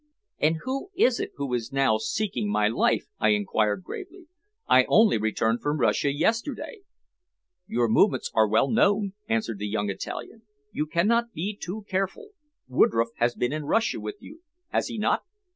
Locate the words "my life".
2.49-3.05